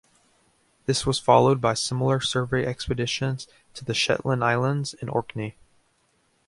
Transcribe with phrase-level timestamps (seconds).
[0.87, 5.55] This was followed by similar survey expeditions to the Shetland Islands and Orkney.